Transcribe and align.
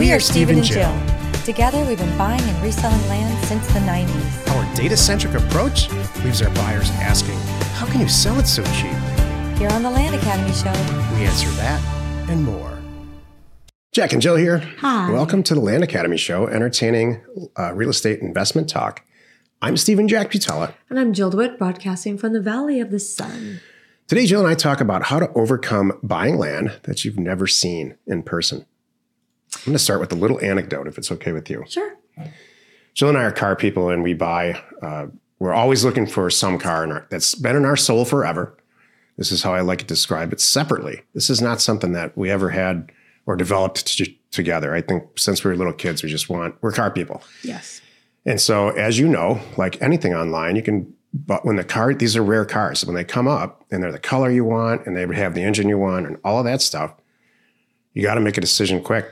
We 0.00 0.12
are 0.12 0.18
Steven 0.18 0.56
and 0.56 0.64
Jill. 0.64 0.98
Together, 1.44 1.84
we've 1.84 1.98
been 1.98 2.16
buying 2.16 2.40
and 2.40 2.62
reselling 2.62 3.06
land 3.08 3.44
since 3.44 3.66
the 3.66 3.80
90s. 3.80 4.48
Our 4.48 4.74
data 4.74 4.96
centric 4.96 5.34
approach 5.34 5.92
leaves 6.24 6.40
our 6.40 6.48
buyers 6.54 6.88
asking, 6.92 7.36
How 7.74 7.84
can 7.84 8.00
you 8.00 8.08
sell 8.08 8.40
it 8.40 8.46
so 8.46 8.64
cheap? 8.64 8.94
Here 9.58 9.68
on 9.68 9.82
the 9.82 9.90
Land 9.90 10.14
Academy 10.14 10.54
Show, 10.54 10.72
We 11.14 11.26
answer 11.26 11.50
that 11.50 11.82
and 12.30 12.42
more. 12.42 12.78
Jack 13.92 14.14
and 14.14 14.22
Jill 14.22 14.36
here. 14.36 14.60
Hi. 14.78 15.12
Welcome 15.12 15.42
to 15.42 15.54
the 15.54 15.60
Land 15.60 15.84
Academy 15.84 16.16
Show, 16.16 16.46
entertaining 16.46 17.20
uh, 17.58 17.74
real 17.74 17.90
estate 17.90 18.20
investment 18.20 18.70
talk. 18.70 19.04
I'm 19.60 19.76
Steven 19.76 20.08
Jack 20.08 20.30
Butala. 20.30 20.72
And 20.88 20.98
I'm 20.98 21.12
Jill 21.12 21.28
DeWitt, 21.28 21.58
broadcasting 21.58 22.16
from 22.16 22.32
the 22.32 22.40
Valley 22.40 22.80
of 22.80 22.90
the 22.90 23.00
Sun. 23.00 23.60
Today, 24.08 24.24
Jill 24.24 24.40
and 24.40 24.48
I 24.48 24.54
talk 24.54 24.80
about 24.80 25.02
how 25.02 25.18
to 25.18 25.30
overcome 25.34 25.92
buying 26.02 26.38
land 26.38 26.80
that 26.84 27.04
you've 27.04 27.18
never 27.18 27.46
seen 27.46 27.98
in 28.06 28.22
person. 28.22 28.64
I'm 29.60 29.66
going 29.66 29.74
to 29.74 29.78
start 29.78 30.00
with 30.00 30.12
a 30.12 30.16
little 30.16 30.40
anecdote, 30.40 30.86
if 30.86 30.96
it's 30.96 31.12
okay 31.12 31.32
with 31.32 31.50
you. 31.50 31.64
Sure. 31.68 31.96
Jill 32.94 33.10
and 33.10 33.18
I 33.18 33.24
are 33.24 33.32
car 33.32 33.56
people, 33.56 33.90
and 33.90 34.02
we 34.02 34.14
buy. 34.14 34.62
Uh, 34.82 35.06
we're 35.38 35.52
always 35.52 35.84
looking 35.84 36.06
for 36.06 36.30
some 36.30 36.58
car 36.58 36.84
in 36.84 36.92
our, 36.92 37.06
that's 37.10 37.34
been 37.34 37.56
in 37.56 37.64
our 37.64 37.76
soul 37.76 38.04
forever. 38.04 38.56
This 39.16 39.32
is 39.32 39.42
how 39.42 39.52
I 39.52 39.60
like 39.60 39.80
to 39.80 39.84
describe 39.84 40.32
it 40.32 40.40
separately. 40.40 41.02
This 41.14 41.28
is 41.28 41.42
not 41.42 41.60
something 41.60 41.92
that 41.92 42.16
we 42.16 42.30
ever 42.30 42.50
had 42.50 42.90
or 43.26 43.36
developed 43.36 43.86
t- 43.86 44.18
together. 44.30 44.74
I 44.74 44.80
think 44.80 45.04
since 45.18 45.44
we 45.44 45.50
were 45.50 45.56
little 45.56 45.74
kids, 45.74 46.02
we 46.02 46.08
just 46.08 46.30
want 46.30 46.56
we're 46.62 46.72
car 46.72 46.90
people. 46.90 47.22
Yes. 47.42 47.82
And 48.24 48.40
so, 48.40 48.70
as 48.70 48.98
you 48.98 49.06
know, 49.06 49.40
like 49.56 49.80
anything 49.82 50.14
online, 50.14 50.56
you 50.56 50.62
can. 50.62 50.92
But 51.12 51.44
when 51.44 51.56
the 51.56 51.64
car, 51.64 51.92
these 51.92 52.16
are 52.16 52.22
rare 52.22 52.44
cars. 52.44 52.84
When 52.84 52.94
they 52.94 53.04
come 53.04 53.26
up 53.26 53.64
and 53.70 53.82
they're 53.82 53.92
the 53.92 53.98
color 53.98 54.30
you 54.30 54.44
want, 54.44 54.86
and 54.86 54.96
they 54.96 55.06
have 55.16 55.34
the 55.34 55.42
engine 55.42 55.68
you 55.68 55.76
want, 55.76 56.06
and 56.06 56.18
all 56.24 56.38
of 56.38 56.44
that 56.44 56.62
stuff, 56.62 56.94
you 57.94 58.02
got 58.02 58.14
to 58.14 58.20
make 58.20 58.38
a 58.38 58.40
decision 58.40 58.82
quick. 58.82 59.06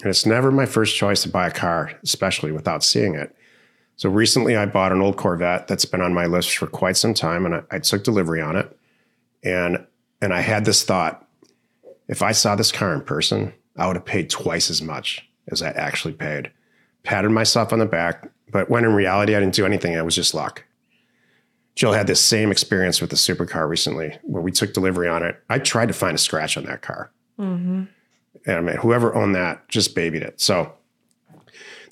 And 0.00 0.10
it's 0.10 0.26
never 0.26 0.50
my 0.50 0.66
first 0.66 0.96
choice 0.96 1.22
to 1.22 1.28
buy 1.28 1.46
a 1.46 1.52
car, 1.52 1.92
especially 2.02 2.52
without 2.52 2.84
seeing 2.84 3.14
it. 3.14 3.34
So 3.96 4.10
recently, 4.10 4.56
I 4.56 4.66
bought 4.66 4.92
an 4.92 5.00
old 5.00 5.16
Corvette 5.16 5.68
that's 5.68 5.86
been 5.86 6.02
on 6.02 6.12
my 6.12 6.26
list 6.26 6.58
for 6.58 6.66
quite 6.66 6.98
some 6.98 7.14
time, 7.14 7.46
and 7.46 7.54
I, 7.54 7.62
I 7.70 7.78
took 7.78 8.04
delivery 8.04 8.42
on 8.42 8.56
it. 8.56 8.76
And 9.42 9.86
and 10.20 10.34
I 10.34 10.40
had 10.40 10.64
this 10.64 10.84
thought: 10.84 11.26
if 12.08 12.22
I 12.22 12.32
saw 12.32 12.56
this 12.56 12.72
car 12.72 12.92
in 12.92 13.00
person, 13.00 13.54
I 13.76 13.86
would 13.86 13.96
have 13.96 14.04
paid 14.04 14.28
twice 14.28 14.70
as 14.70 14.82
much 14.82 15.26
as 15.48 15.62
I 15.62 15.70
actually 15.70 16.14
paid. 16.14 16.50
Patted 17.04 17.30
myself 17.30 17.72
on 17.72 17.78
the 17.78 17.86
back, 17.86 18.30
but 18.50 18.68
when 18.68 18.84
in 18.84 18.92
reality, 18.92 19.34
I 19.34 19.40
didn't 19.40 19.54
do 19.54 19.64
anything. 19.64 19.94
It 19.94 20.04
was 20.04 20.14
just 20.14 20.34
luck. 20.34 20.64
Jill 21.74 21.92
had 21.92 22.06
this 22.06 22.22
same 22.22 22.50
experience 22.50 23.00
with 23.00 23.10
the 23.10 23.16
supercar 23.16 23.68
recently, 23.68 24.18
where 24.22 24.42
we 24.42 24.50
took 24.50 24.72
delivery 24.74 25.08
on 25.08 25.22
it. 25.22 25.36
I 25.48 25.58
tried 25.58 25.88
to 25.88 25.94
find 25.94 26.14
a 26.14 26.18
scratch 26.18 26.56
on 26.56 26.64
that 26.64 26.82
car. 26.82 27.12
Mm-hmm. 27.38 27.84
Mean, 28.46 28.76
whoever 28.76 29.14
owned 29.14 29.34
that 29.34 29.68
just 29.68 29.94
babied 29.94 30.22
it. 30.22 30.40
So 30.40 30.72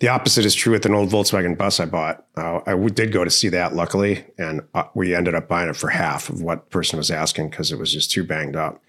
the 0.01 0.09
opposite 0.09 0.45
is 0.45 0.55
true 0.55 0.73
with 0.73 0.87
an 0.87 0.95
old 0.95 1.11
Volkswagen 1.11 1.57
bus 1.57 1.81
I 1.81 1.87
bought. 1.87 2.27
Uh, 2.37 2.61
I 2.67 2.75
did 2.89 3.13
go 3.13 3.25
to 3.25 3.31
see 3.31 3.49
that, 3.51 3.75
luckily, 3.75 4.25
and 4.39 4.63
uh, 4.75 4.85
we 4.95 5.15
ended 5.15 5.35
up 5.35 5.49
buying 5.49 5.71
it 5.71 5.77
for 5.77 5.89
half 5.89 6.29
of 6.29 6.43
what 6.43 6.71
person 6.71 6.97
was 6.97 7.11
asking 7.11 7.51
because 7.51 7.73
it 7.73 7.79
was 7.79 7.93
just 7.93 8.11
too 8.11 8.25
banged 8.25 8.57
up. 8.57 8.83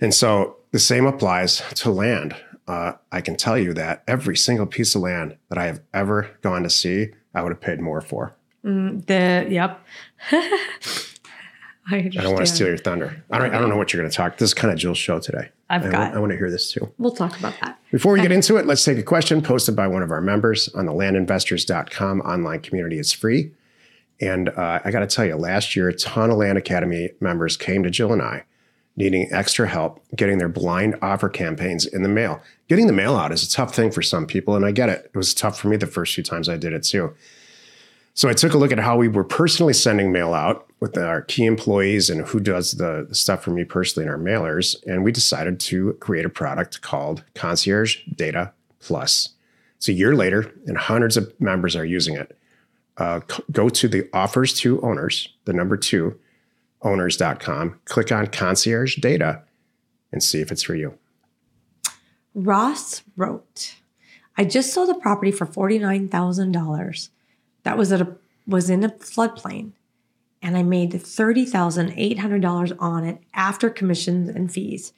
And 0.00 0.14
so 0.14 0.56
the 0.70 0.78
same 0.78 1.06
applies 1.06 1.62
to 1.76 1.90
land. 1.90 2.36
Uh, 2.66 2.92
I 3.12 3.20
can 3.20 3.36
tell 3.36 3.58
you 3.58 3.74
that 3.74 4.02
every 4.08 4.36
single 4.36 4.66
piece 4.66 4.94
of 4.94 5.02
land 5.02 5.36
that 5.48 5.58
I 5.58 5.66
have 5.66 5.82
ever 5.92 6.30
gone 6.40 6.62
to 6.62 6.70
see, 6.70 7.10
I 7.34 7.42
would 7.42 7.52
have 7.52 7.60
paid 7.60 7.80
more 7.80 8.00
for. 8.00 8.34
Mm, 8.64 9.04
the 9.06 9.46
yep. 9.50 9.84
I, 11.90 11.96
I 11.96 12.08
don't 12.08 12.32
want 12.32 12.46
to 12.46 12.52
steal 12.52 12.66
your 12.68 12.78
thunder. 12.78 13.22
I 13.30 13.38
don't. 13.38 13.54
I 13.54 13.58
don't 13.58 13.68
know 13.68 13.76
what 13.76 13.92
you're 13.92 14.00
going 14.02 14.10
to 14.10 14.16
talk. 14.16 14.38
This 14.38 14.50
is 14.50 14.54
kind 14.54 14.72
of 14.72 14.78
Jill's 14.78 14.98
show 14.98 15.18
today. 15.18 15.50
I've 15.68 15.84
I 15.84 15.90
got- 15.90 16.00
Want, 16.00 16.14
I 16.14 16.18
want 16.20 16.32
to 16.32 16.38
hear 16.38 16.50
this 16.50 16.72
too. 16.72 16.92
We'll 16.98 17.14
talk 17.14 17.38
about 17.38 17.54
that. 17.60 17.78
Before 17.90 18.12
we 18.14 18.22
get 18.22 18.32
into 18.32 18.56
it, 18.56 18.66
let's 18.66 18.84
take 18.84 18.98
a 18.98 19.02
question 19.02 19.42
posted 19.42 19.76
by 19.76 19.86
one 19.86 20.02
of 20.02 20.10
our 20.10 20.20
members 20.20 20.68
on 20.70 20.86
the 20.86 20.92
landinvestors.com 20.92 22.20
online 22.22 22.60
community. 22.60 22.98
It's 22.98 23.12
free. 23.12 23.52
And 24.20 24.48
uh, 24.48 24.80
I 24.84 24.90
got 24.90 25.00
to 25.00 25.06
tell 25.06 25.24
you, 25.24 25.36
last 25.36 25.74
year, 25.76 25.88
a 25.88 25.94
ton 25.94 26.30
of 26.30 26.38
Land 26.38 26.56
Academy 26.56 27.10
members 27.20 27.56
came 27.56 27.82
to 27.82 27.90
Jill 27.90 28.12
and 28.12 28.22
I 28.22 28.44
needing 28.96 29.28
extra 29.32 29.68
help 29.68 30.00
getting 30.14 30.38
their 30.38 30.48
blind 30.48 30.96
offer 31.02 31.28
campaigns 31.28 31.84
in 31.86 32.02
the 32.02 32.08
mail. 32.08 32.40
Getting 32.68 32.86
the 32.86 32.92
mail 32.92 33.16
out 33.16 33.32
is 33.32 33.42
a 33.42 33.50
tough 33.50 33.74
thing 33.74 33.90
for 33.90 34.02
some 34.02 34.26
people, 34.26 34.54
and 34.54 34.64
I 34.64 34.70
get 34.70 34.88
it. 34.88 35.10
It 35.12 35.16
was 35.16 35.34
tough 35.34 35.58
for 35.58 35.68
me 35.68 35.76
the 35.76 35.86
first 35.86 36.14
few 36.14 36.22
times 36.24 36.48
I 36.48 36.56
did 36.56 36.72
it 36.72 36.84
too. 36.84 37.14
So 38.14 38.28
I 38.28 38.32
took 38.32 38.54
a 38.54 38.58
look 38.58 38.70
at 38.70 38.78
how 38.78 38.96
we 38.96 39.08
were 39.08 39.24
personally 39.24 39.72
sending 39.72 40.12
mail 40.12 40.32
out 40.34 40.66
with 40.84 40.98
our 40.98 41.22
key 41.22 41.46
employees 41.46 42.10
and 42.10 42.26
who 42.26 42.38
does 42.38 42.72
the, 42.72 43.08
stuff 43.10 43.42
for 43.42 43.52
me 43.52 43.64
personally 43.64 44.04
in 44.04 44.12
our 44.12 44.18
mailers. 44.18 44.76
And 44.86 45.02
we 45.02 45.12
decided 45.12 45.58
to 45.60 45.94
create 45.94 46.26
a 46.26 46.28
product 46.28 46.82
called 46.82 47.24
Concierge 47.34 48.00
Data 48.14 48.52
Plus. 48.80 49.30
It's 49.78 49.88
a 49.88 49.94
year 49.94 50.14
later, 50.14 50.52
and 50.66 50.76
hundreds 50.76 51.16
of 51.16 51.32
members 51.40 51.74
are 51.74 51.86
using 51.86 52.16
it. 52.16 52.36
Uh, 52.98 53.20
go 53.50 53.70
to 53.70 53.88
the 53.88 54.06
offers 54.12 54.52
to 54.60 54.78
owners, 54.82 55.30
the 55.46 55.54
number 55.54 55.78
two, 55.78 56.18
owners.com, 56.82 57.80
click 57.86 58.12
on 58.12 58.26
Concierge 58.26 58.96
Data, 58.96 59.40
and 60.12 60.22
see 60.22 60.42
if 60.42 60.52
it's 60.52 60.62
for 60.62 60.74
you. 60.74 60.98
Ross 62.34 63.00
wrote, 63.16 63.76
I 64.36 64.44
just 64.44 64.74
sold 64.74 64.90
a 64.90 65.00
property 65.00 65.32
for 65.32 65.46
$49,000 65.46 67.08
that 67.62 67.78
was 67.78 67.90
at 67.90 68.02
a 68.02 68.16
was 68.46 68.68
in 68.68 68.84
a 68.84 68.90
floodplain 68.90 69.72
and 70.44 70.56
I 70.58 70.62
made 70.62 70.92
$30,800 70.92 72.76
on 72.78 73.04
it 73.04 73.18
after 73.32 73.70
commissions 73.70 74.28
and 74.28 74.52
fees. 74.52 74.92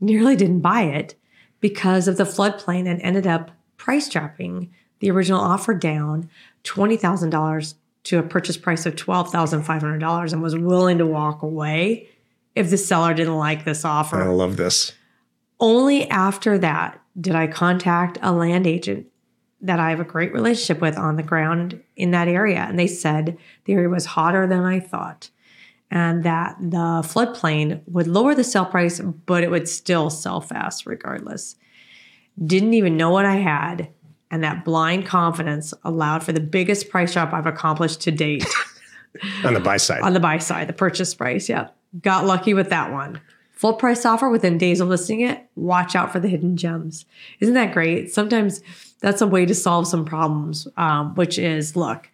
Nearly 0.00 0.36
didn't 0.36 0.60
buy 0.60 0.82
it 0.82 1.16
because 1.60 2.06
of 2.06 2.16
the 2.16 2.24
floodplain 2.24 2.88
and 2.88 3.02
ended 3.02 3.26
up 3.26 3.50
price 3.76 4.08
dropping 4.08 4.72
the 5.00 5.10
original 5.10 5.40
offer 5.40 5.74
down 5.74 6.30
$20,000 6.62 7.74
to 8.04 8.18
a 8.18 8.22
purchase 8.22 8.56
price 8.56 8.86
of 8.86 8.94
$12,500 8.94 10.32
and 10.32 10.42
was 10.42 10.56
willing 10.56 10.98
to 10.98 11.06
walk 11.06 11.42
away 11.42 12.08
if 12.54 12.70
the 12.70 12.78
seller 12.78 13.12
didn't 13.12 13.36
like 13.36 13.64
this 13.64 13.84
offer. 13.84 14.22
I 14.22 14.28
love 14.28 14.56
this. 14.56 14.92
Only 15.58 16.08
after 16.08 16.58
that 16.58 17.00
did 17.20 17.34
I 17.34 17.48
contact 17.48 18.18
a 18.22 18.30
land 18.30 18.68
agent 18.68 19.08
that 19.60 19.80
I 19.80 19.90
have 19.90 20.00
a 20.00 20.04
great 20.04 20.32
relationship 20.32 20.80
with 20.80 20.96
on 20.96 21.16
the 21.16 21.22
ground 21.22 21.82
in 21.96 22.10
that 22.10 22.28
area. 22.28 22.58
And 22.58 22.78
they 22.78 22.86
said 22.86 23.38
the 23.64 23.72
area 23.72 23.88
was 23.88 24.04
hotter 24.04 24.46
than 24.46 24.60
I 24.60 24.80
thought 24.80 25.30
and 25.90 26.24
that 26.24 26.56
the 26.60 27.02
floodplain 27.02 27.80
would 27.86 28.06
lower 28.06 28.34
the 28.34 28.44
sale 28.44 28.64
price, 28.66 29.00
but 29.00 29.42
it 29.42 29.50
would 29.50 29.68
still 29.68 30.10
sell 30.10 30.40
fast 30.40 30.86
regardless. 30.86 31.56
Didn't 32.44 32.74
even 32.74 32.96
know 32.96 33.10
what 33.10 33.24
I 33.24 33.36
had. 33.36 33.88
And 34.30 34.42
that 34.42 34.64
blind 34.64 35.06
confidence 35.06 35.72
allowed 35.84 36.24
for 36.24 36.32
the 36.32 36.40
biggest 36.40 36.88
price 36.88 37.12
drop 37.12 37.32
I've 37.32 37.46
accomplished 37.46 38.00
to 38.02 38.10
date 38.10 38.44
On 39.44 39.54
the 39.54 39.60
buy 39.60 39.76
side. 39.76 40.02
on 40.02 40.12
the 40.12 40.20
buy 40.20 40.38
side, 40.38 40.68
the 40.68 40.72
purchase 40.72 41.14
price. 41.14 41.48
Yeah. 41.48 41.68
Got 42.02 42.26
lucky 42.26 42.52
with 42.52 42.68
that 42.70 42.92
one. 42.92 43.20
Full 43.52 43.74
price 43.74 44.04
offer 44.04 44.28
within 44.28 44.58
days 44.58 44.80
of 44.80 44.88
listing 44.88 45.20
it. 45.20 45.46
Watch 45.54 45.94
out 45.96 46.12
for 46.12 46.20
the 46.20 46.28
hidden 46.28 46.56
gems. 46.56 47.06
Isn't 47.40 47.54
that 47.54 47.72
great? 47.72 48.12
Sometimes 48.12 48.60
that's 49.00 49.20
a 49.20 49.26
way 49.26 49.46
to 49.46 49.54
solve 49.54 49.86
some 49.86 50.04
problems, 50.04 50.66
um, 50.76 51.14
which 51.14 51.38
is 51.38 51.76
look, 51.76 52.10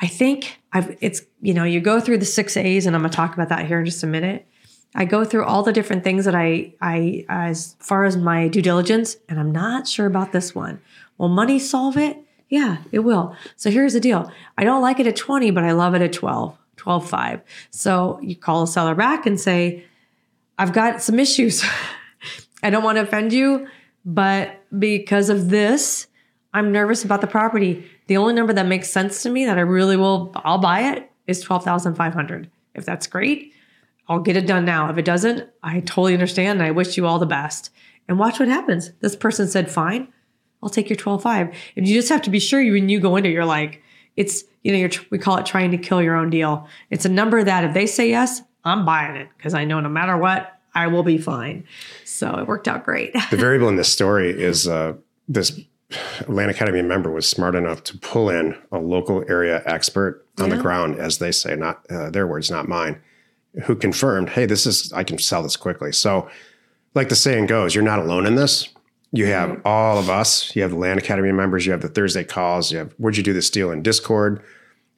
I 0.00 0.06
think 0.06 0.58
I've 0.72 0.96
it's 1.00 1.22
you 1.40 1.54
know 1.54 1.64
you 1.64 1.80
go 1.80 2.00
through 2.00 2.18
the 2.18 2.24
six 2.24 2.56
A's 2.56 2.86
and 2.86 2.96
I'm 2.96 3.02
gonna 3.02 3.12
talk 3.12 3.34
about 3.34 3.48
that 3.48 3.66
here 3.66 3.80
in 3.80 3.84
just 3.84 4.02
a 4.02 4.06
minute. 4.06 4.46
I 4.94 5.04
go 5.04 5.24
through 5.24 5.44
all 5.44 5.62
the 5.62 5.72
different 5.72 6.02
things 6.02 6.24
that 6.24 6.34
I 6.34 6.74
I 6.80 7.24
as 7.28 7.76
far 7.78 8.04
as 8.04 8.16
my 8.16 8.48
due 8.48 8.62
diligence, 8.62 9.16
and 9.28 9.38
I'm 9.38 9.52
not 9.52 9.86
sure 9.86 10.06
about 10.06 10.32
this 10.32 10.54
one. 10.54 10.80
Will 11.18 11.28
money 11.28 11.58
solve 11.58 11.96
it? 11.96 12.16
Yeah, 12.48 12.78
it 12.90 13.00
will. 13.00 13.36
So 13.56 13.70
here's 13.70 13.92
the 13.92 14.00
deal. 14.00 14.30
I 14.58 14.64
don't 14.64 14.82
like 14.82 14.98
it 14.98 15.06
at 15.06 15.14
20, 15.14 15.52
but 15.52 15.62
I 15.62 15.70
love 15.70 15.94
it 15.94 16.02
at 16.02 16.12
12, 16.12 16.58
12, 16.76 17.08
5. 17.08 17.40
So 17.70 18.18
you 18.20 18.34
call 18.34 18.64
a 18.64 18.66
seller 18.66 18.96
back 18.96 19.24
and 19.24 19.40
say, 19.40 19.84
I've 20.58 20.72
got 20.72 21.00
some 21.00 21.20
issues. 21.20 21.64
I 22.62 22.70
don't 22.70 22.82
want 22.82 22.96
to 22.96 23.02
offend 23.02 23.32
you, 23.32 23.68
but 24.04 24.62
because 24.78 25.28
of 25.28 25.50
this, 25.50 26.06
I'm 26.52 26.72
nervous 26.72 27.04
about 27.04 27.20
the 27.20 27.26
property. 27.26 27.88
The 28.06 28.16
only 28.16 28.34
number 28.34 28.52
that 28.52 28.66
makes 28.66 28.90
sense 28.90 29.22
to 29.22 29.30
me 29.30 29.44
that 29.44 29.58
I 29.58 29.62
really 29.62 29.96
will, 29.96 30.32
I'll 30.36 30.58
buy 30.58 30.92
it 30.92 31.10
is 31.26 31.40
12,500. 31.40 32.50
If 32.74 32.84
that's 32.84 33.06
great, 33.06 33.52
I'll 34.08 34.20
get 34.20 34.36
it 34.36 34.46
done 34.46 34.64
now. 34.64 34.90
If 34.90 34.98
it 34.98 35.04
doesn't, 35.04 35.48
I 35.62 35.80
totally 35.80 36.14
understand 36.14 36.58
and 36.58 36.66
I 36.66 36.72
wish 36.72 36.96
you 36.96 37.06
all 37.06 37.18
the 37.18 37.26
best. 37.26 37.70
And 38.08 38.18
watch 38.18 38.40
what 38.40 38.48
happens. 38.48 38.90
This 39.00 39.14
person 39.14 39.46
said, 39.46 39.70
fine, 39.70 40.08
I'll 40.62 40.68
take 40.68 40.90
your 40.90 40.96
12.5. 40.96 41.54
And 41.76 41.86
you 41.86 41.94
just 41.94 42.08
have 42.08 42.22
to 42.22 42.30
be 42.30 42.40
sure 42.40 42.60
you, 42.60 42.72
when 42.72 42.88
you 42.88 42.98
go 42.98 43.14
into 43.16 43.30
it, 43.30 43.32
you're 43.32 43.44
like, 43.44 43.82
it's, 44.16 44.42
you 44.62 44.72
know, 44.72 44.88
we 45.10 45.18
call 45.18 45.36
it 45.36 45.46
trying 45.46 45.70
to 45.70 45.78
kill 45.78 46.02
your 46.02 46.16
own 46.16 46.30
deal. 46.30 46.66
It's 46.90 47.04
a 47.04 47.08
number 47.08 47.44
that 47.44 47.64
if 47.64 47.74
they 47.74 47.86
say 47.86 48.10
yes, 48.10 48.42
I'm 48.64 48.84
buying 48.84 49.16
it 49.16 49.28
because 49.36 49.54
I 49.54 49.64
know 49.64 49.78
no 49.78 49.88
matter 49.88 50.16
what, 50.16 50.59
I 50.74 50.86
will 50.86 51.02
be 51.02 51.18
fine. 51.18 51.64
So 52.04 52.38
it 52.38 52.46
worked 52.46 52.68
out 52.68 52.84
great. 52.84 53.12
the 53.30 53.36
variable 53.36 53.68
in 53.68 53.76
this 53.76 53.88
story 53.92 54.30
is 54.30 54.68
uh, 54.68 54.94
this 55.28 55.58
Land 56.28 56.50
Academy 56.50 56.82
member 56.82 57.10
was 57.10 57.28
smart 57.28 57.54
enough 57.54 57.82
to 57.84 57.98
pull 57.98 58.30
in 58.30 58.56
a 58.70 58.78
local 58.78 59.24
area 59.28 59.62
expert 59.66 60.24
on 60.38 60.48
the 60.50 60.56
ground, 60.56 60.96
as 60.98 61.18
they 61.18 61.32
say, 61.32 61.56
not 61.56 61.84
uh, 61.90 62.08
their 62.10 62.26
words, 62.26 62.50
not 62.50 62.68
mine, 62.68 63.00
who 63.64 63.74
confirmed, 63.74 64.30
hey, 64.30 64.46
this 64.46 64.64
is, 64.66 64.92
I 64.92 65.02
can 65.04 65.18
sell 65.18 65.42
this 65.42 65.56
quickly. 65.56 65.92
So, 65.92 66.30
like 66.94 67.08
the 67.08 67.16
saying 67.16 67.46
goes, 67.46 67.74
you're 67.74 67.84
not 67.84 67.98
alone 67.98 68.26
in 68.26 68.36
this. 68.36 68.68
You 69.12 69.26
have 69.26 69.60
all 69.64 69.98
of 69.98 70.08
us. 70.08 70.54
You 70.54 70.62
have 70.62 70.70
the 70.70 70.76
Land 70.78 71.00
Academy 71.00 71.32
members. 71.32 71.66
You 71.66 71.72
have 71.72 71.82
the 71.82 71.88
Thursday 71.88 72.22
calls. 72.24 72.70
You 72.70 72.78
have 72.78 72.92
where'd 72.98 73.16
you 73.16 73.22
do 73.24 73.32
this 73.32 73.50
deal 73.50 73.72
in 73.72 73.82
Discord? 73.82 74.40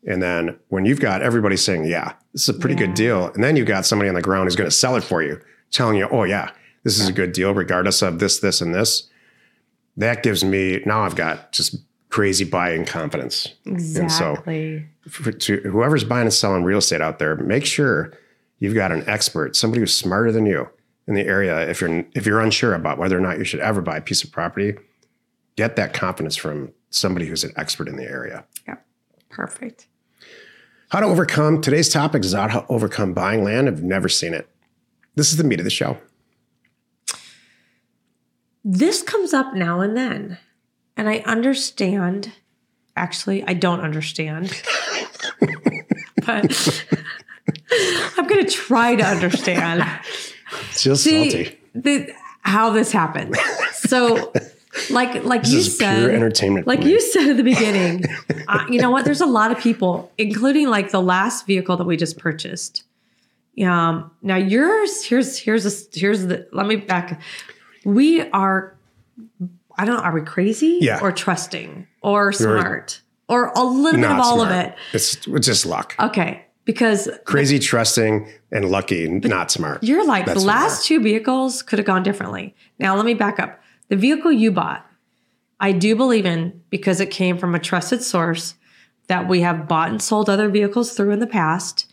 And 0.07 0.23
then 0.23 0.59
when 0.69 0.85
you've 0.85 1.01
got 1.01 1.23
everybody 1.23 1.57
saying, 1.57 1.85
"Yeah, 1.87 2.13
this 2.35 2.43
is 2.43 2.49
a 2.51 2.55
pretty 2.55 2.75
Yeah. 2.75 2.87
good 2.87 2.95
deal," 2.95 3.33
and 3.33 3.43
then 3.43 3.57
you've 3.57 3.67
got 3.69 3.87
somebody 3.87 4.11
on 4.11 4.15
the 4.15 4.21
ground 4.21 4.45
who's 4.47 4.57
going 4.57 4.69
to 4.69 4.77
sell 4.77 4.97
it 4.97 5.03
for 5.05 5.23
you, 5.23 5.41
telling 5.73 5.97
you, 5.97 6.07
"Oh 6.11 6.23
yeah, 6.25 6.51
this 6.85 7.01
is 7.01 7.09
a 7.09 7.13
good 7.13 7.33
deal, 7.33 7.53
regardless 7.55 8.03
of 8.03 8.19
this, 8.21 8.39
this, 8.41 8.61
and 8.61 8.75
this." 8.75 9.09
That 9.97 10.23
gives 10.23 10.43
me 10.45 10.83
now 10.87 11.03
I've 11.03 11.17
got 11.17 11.53
just 11.53 11.77
crazy 12.09 12.45
buying 12.45 12.85
confidence. 12.85 13.49
and 13.65 13.81
so- 13.83 14.03
Exactly. 14.33 14.87
For, 15.09 15.33
to 15.33 15.57
whoever's 15.63 16.05
buying 16.05 16.27
and 16.27 16.33
selling 16.33 16.63
real 16.63 16.79
estate 16.79 17.01
out 17.01 17.19
there, 17.19 17.35
make 17.37 17.67
sure 17.67 18.13
you've 18.61 18.75
got 18.75 18.93
an 18.93 19.03
expert, 19.09 19.57
somebody 19.57 19.81
who's 19.81 19.93
smarter 19.93 20.31
than 20.31 20.47
you 20.47 20.69
in 21.09 21.15
the 21.15 21.27
area. 21.27 21.69
If 21.69 21.81
you're 21.81 22.05
if 22.15 22.25
you're 22.27 22.41
unsure 22.41 22.75
about 22.75 22.99
whether 22.99 23.19
or 23.19 23.21
not 23.21 23.39
you 23.39 23.45
should 23.45 23.59
ever 23.61 23.81
buy 23.81 23.97
a 23.97 24.01
piece 24.01 24.23
of 24.23 24.31
property, 24.31 24.75
get 25.57 25.75
that 25.77 25.93
confidence 25.93 26.37
from 26.37 26.71
somebody 26.91 27.27
who's 27.27 27.43
an 27.43 27.53
expert 27.57 27.89
in 27.89 27.97
the 27.97 28.05
area. 28.05 28.45
yeah. 28.69 28.77
Perfect. 29.31 29.87
How 30.91 31.01
to 31.01 31.07
overcome 31.07 31.61
today's 31.63 31.89
topic 31.89 32.23
is 32.25 32.35
how 32.35 32.47
to 32.49 32.67
overcome 32.69 33.15
buying 33.15 33.43
land. 33.43 33.67
I've 33.67 33.83
never 33.83 34.09
seen 34.11 34.35
it. 34.35 34.49
This 35.15 35.31
is 35.31 35.37
the 35.37 35.45
meat 35.45 35.61
of 35.61 35.65
the 35.65 35.71
show. 35.71 35.99
This 38.65 39.03
comes 39.03 39.33
up 39.35 39.55
now 39.55 39.81
and 39.81 39.97
then. 39.97 40.39
And 40.97 41.09
I 41.09 41.19
understand. 41.27 42.33
Actually, 42.97 43.43
I 43.47 43.55
don't 43.55 43.81
understand. 43.81 44.63
but 46.27 46.85
I'm 48.17 48.27
going 48.27 48.45
to 48.45 48.51
try 48.51 48.95
to 48.97 49.05
understand. 49.05 49.85
Just 50.77 51.03
See 51.05 51.31
salty. 51.31 51.59
the, 51.75 52.13
how 52.43 52.71
this 52.71 52.93
happened. 52.93 53.37
So, 53.73 54.33
like, 54.91 55.25
like 55.25 55.43
This 55.43 55.53
you 55.53 55.61
said, 55.63 55.99
pure 56.01 56.11
entertainment. 56.15 56.67
like 56.67 56.85
you 56.85 57.01
said 57.01 57.29
at 57.31 57.37
the 57.37 57.43
beginning, 57.43 58.05
uh, 58.49 58.65
you 58.71 58.81
know 58.81 58.91
what? 58.91 59.05
There's 59.05 59.21
a 59.23 59.27
lot 59.27 59.51
of 59.51 59.59
people, 59.59 60.13
including 60.19 60.69
like 60.69 60.91
the 60.91 61.01
last 61.03 61.47
vehicle 61.47 61.77
that 61.79 61.85
we 61.85 61.97
just 61.97 62.19
purchased. 62.19 62.85
Um, 63.67 64.11
now 64.23 64.37
yours, 64.37 65.05
here's 65.05 65.39
here's 65.39 65.67
a, 65.67 65.99
here's 65.99 66.27
the. 66.27 66.49
Let 66.53 66.67
me 66.67 66.77
back. 66.77 67.21
We 67.85 68.23
are, 68.31 68.77
I 69.77 69.85
don't 69.85 69.97
know. 69.97 70.03
Are 70.03 70.15
we 70.15 70.23
crazy? 70.23 70.79
Yeah. 70.81 71.01
Or 71.01 71.13
trusting 71.13 71.87
or 72.01 72.33
smart 72.33 73.03
or 73.29 73.53
a 73.57 73.65
little 73.65 74.01
bit 74.01 74.11
of 74.11 74.19
all 74.19 74.37
smart. 74.37 74.51
of 74.51 74.57
it? 74.57 74.75
It's, 74.93 75.27
it's 75.27 75.47
just 75.47 75.65
luck. 75.67 75.95
Okay, 75.99 76.45
because 76.65 77.09
Crazy, 77.25 77.59
trusting, 77.59 78.29
and 78.51 78.71
lucky, 78.71 79.09
not 79.09 79.51
smart. 79.51 79.83
You're 79.83 80.07
like 80.07 80.27
That's 80.27 80.41
the 80.41 80.47
last 80.47 80.87
two 80.87 81.01
vehicles 81.01 81.63
could 81.63 81.79
have 81.79 81.87
gone 81.87 82.03
differently. 82.03 82.55
Now 82.79 82.95
let 82.95 83.07
me 83.07 83.15
back 83.15 83.41
up. 83.41 83.61
The 83.89 83.97
vehicle 83.97 84.33
you 84.33 84.53
bought, 84.53 84.87
I 85.61 85.73
do 85.73 85.97
believe 85.97 86.27
in 86.27 86.63
because 86.71 87.01
it 87.01 87.11
came 87.11 87.39
from 87.39 87.55
a 87.55 87.59
trusted 87.59 88.03
source 88.03 88.55
that 89.09 89.29
we 89.29 89.41
have 89.41 89.67
bought 89.67 89.89
and 89.89 90.01
sold 90.01 90.29
other 90.29 90.49
vehicles 90.49 90.95
through 90.95 91.11
in 91.11 91.19
the 91.19 91.27
past, 91.27 91.91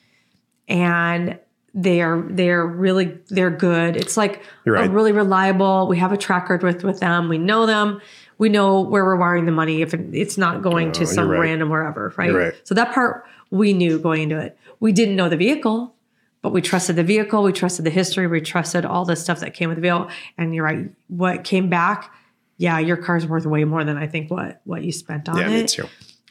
and 0.68 1.40
they 1.74 2.02
are 2.02 2.22
they're 2.30 2.66
really 2.66 3.18
they're 3.30 3.52
good. 3.52 3.96
It's 3.96 4.18
like 4.18 4.44
You're 4.66 4.76
a 4.76 4.90
really 4.90 5.12
reliable. 5.12 5.88
We 5.88 5.98
have 5.98 6.12
a 6.12 6.18
track 6.18 6.50
record 6.50 6.64
with 6.64 6.84
with 6.84 7.00
them. 7.00 7.30
We 7.30 7.38
know 7.38 7.66
them. 7.66 8.02
We 8.38 8.50
know 8.50 8.80
where 8.82 9.04
we're 9.04 9.18
wiring 9.18 9.46
the 9.46 9.52
money 9.52 9.82
if 9.82 9.94
it, 9.94 10.02
it's 10.14 10.38
not 10.38 10.62
going 10.62 10.94
to 10.94 11.02
Oh, 11.02 11.06
some 11.06 11.30
right. 11.30 11.40
random 11.40 11.70
wherever, 11.70 12.14
right? 12.18 12.34
Right. 12.34 12.54
So 12.64 12.74
that 12.76 12.94
part 12.94 13.26
we 13.52 13.74
knew 13.74 14.00
going 14.00 14.24
into 14.24 14.40
it. 14.40 14.58
We 14.80 14.92
didn't 14.94 15.16
know 15.18 15.28
the 15.28 15.36
vehicle, 15.38 15.94
but 16.42 16.54
we 16.54 16.62
trusted 16.62 16.96
the 16.96 17.04
vehicle. 17.04 17.44
We 17.44 17.52
trusted 17.52 17.86
the 17.86 17.90
history. 17.90 18.28
We 18.28 18.40
trusted 18.42 18.86
all 18.86 19.04
the 19.04 19.16
stuff 19.18 19.42
that 19.42 19.54
came 19.54 19.68
with 19.70 19.76
the 19.78 19.82
vehicle. 19.82 20.10
And 20.38 20.56
you're 20.56 20.64
right. 20.64 20.90
What 21.08 21.44
came 21.44 21.70
back? 21.70 22.12
Yeah, 22.58 22.80
your 22.80 22.98
car's 22.98 23.26
worth 23.28 23.46
way 23.46 23.64
more 23.66 23.84
than 23.84 23.98
I 23.98 24.08
think 24.08 24.32
what 24.32 24.62
what 24.64 24.84
you 24.84 24.92
spent 24.94 25.28
on 25.30 25.38
Yeah, 25.38 25.50
it. 25.50 25.62
me 25.62 25.68
too. 25.68 25.88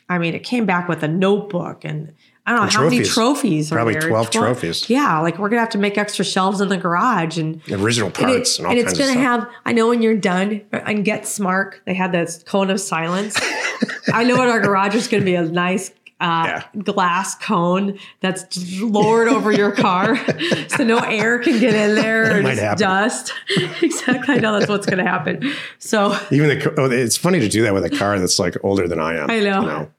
I 0.09 0.17
mean, 0.19 0.35
it 0.35 0.43
came 0.45 0.65
back 0.65 0.89
with 0.89 1.03
a 1.03 1.09
notebook 1.09 1.85
and 1.85 2.15
I 2.49 2.53
don't 2.53 2.65
know 2.65 2.71
how 2.71 2.85
many 2.85 3.05
trophies. 3.05 3.15
trophies. 3.15 3.71
Probably 3.71 3.97
are 3.97 4.01
there? 4.01 4.09
12 4.09 4.31
trophies. 4.31 4.89
Yeah, 4.89 5.21
like 5.21 5.39
we're 5.39 5.51
gonna 5.51 5.61
have 5.61 5.69
to 5.71 5.79
make 5.79 5.99
extra 5.99 6.25
shelves 6.25 6.63
in 6.63 6.69
the 6.71 6.79
garage 6.79 7.37
and 7.37 7.61
Original 7.71 8.11
parts 8.11 8.59
and, 8.59 8.67
it- 8.67 8.71
and, 8.71 8.79
and 8.79 8.89
it's 8.89 8.99
gonna 8.99 9.21
have. 9.21 9.47
I 9.67 9.73
know 9.73 9.89
when 9.89 10.01
you're 10.01 10.17
done 10.17 10.63
and 10.73 11.05
get 11.05 11.27
smart, 11.27 11.81
they 11.85 11.93
had 11.93 12.11
this 12.11 12.43
cone 12.47 12.71
of 12.71 12.81
silence. 12.81 13.39
I 14.15 14.25
know 14.25 14.43
in 14.43 14.49
our 14.49 14.61
garage 14.61 14.95
is 14.95 15.09
gonna 15.09 15.25
be 15.25 15.35
a 15.35 15.43
nice. 15.43 15.93
Uh, 16.21 16.61
glass 16.83 17.37
cone 17.37 17.97
that's 18.21 18.81
lowered 18.81 19.29
over 19.29 19.53
your 19.53 19.71
car 19.71 20.17
so 20.69 20.83
no 20.83 20.99
air 20.99 21.39
can 21.39 21.61
get 21.61 21.77
in 21.77 21.95
there 21.95 22.41
it's 22.45 22.81
dust 22.81 23.33
exactly 23.83 24.35
i 24.35 24.39
know 24.39 24.59
that's 24.59 24.69
what's 24.69 24.85
going 24.85 24.99
to 24.99 25.05
happen 25.09 25.55
so 25.79 26.19
Even 26.33 26.49
the 26.59 26.75
oh, 26.77 26.91
it's 26.91 27.17
funny 27.17 27.39
to 27.39 27.49
do 27.49 27.63
that 27.63 27.73
with 27.73 27.85
a 27.85 27.91
car 27.91 28.19
that's 28.19 28.41
like 28.41 28.57
older 28.65 28.89
than 28.89 28.99
I 28.99 29.15
am. 29.15 29.31
I 29.31 29.39
know. 29.39 29.61
You 29.61 29.67
know? 29.69 29.91